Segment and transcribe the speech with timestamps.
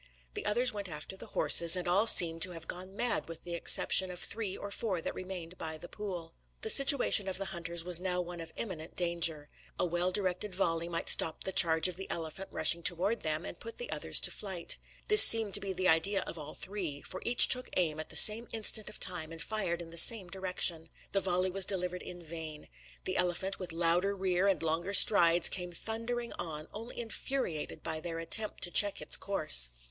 [0.33, 3.53] The others went after the horses, and all seemed to have gone mad with the
[3.53, 6.33] exception of three or four that remained by the pool.
[6.63, 9.47] The situation of the hunters was now one of imminent danger.
[9.77, 13.59] A well directed volley might stop the charge of the elephant rushing towards them, and
[13.59, 14.79] put the others to flight.
[15.07, 18.15] This seemed to be the idea of all three; for each took aim at the
[18.15, 20.89] same instant of time and fired in the same direction.
[21.11, 22.69] The volley was delivered in vain.
[23.05, 28.17] The elephant, with louder rear and longer strides, came thundering on, only infuriated by their
[28.17, 29.69] attempt to check its course.